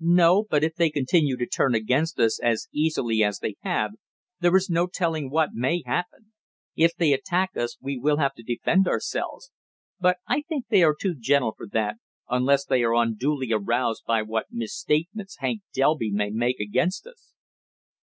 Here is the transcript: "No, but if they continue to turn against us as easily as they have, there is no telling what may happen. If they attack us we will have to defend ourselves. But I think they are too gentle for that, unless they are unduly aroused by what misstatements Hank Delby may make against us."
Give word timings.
"No, 0.00 0.46
but 0.48 0.64
if 0.64 0.76
they 0.76 0.88
continue 0.88 1.36
to 1.36 1.44
turn 1.46 1.74
against 1.74 2.18
us 2.18 2.40
as 2.42 2.68
easily 2.72 3.22
as 3.22 3.40
they 3.40 3.56
have, 3.60 3.90
there 4.40 4.56
is 4.56 4.70
no 4.70 4.86
telling 4.86 5.28
what 5.28 5.50
may 5.52 5.82
happen. 5.84 6.32
If 6.74 6.94
they 6.96 7.12
attack 7.12 7.54
us 7.54 7.76
we 7.82 7.98
will 7.98 8.16
have 8.16 8.32
to 8.36 8.42
defend 8.42 8.88
ourselves. 8.88 9.50
But 10.00 10.16
I 10.26 10.40
think 10.48 10.68
they 10.70 10.82
are 10.82 10.96
too 10.98 11.14
gentle 11.14 11.52
for 11.54 11.66
that, 11.72 11.96
unless 12.30 12.64
they 12.64 12.82
are 12.82 12.94
unduly 12.94 13.52
aroused 13.52 14.04
by 14.06 14.22
what 14.22 14.46
misstatements 14.50 15.36
Hank 15.40 15.60
Delby 15.74 16.10
may 16.10 16.30
make 16.30 16.60
against 16.60 17.06
us." 17.06 17.34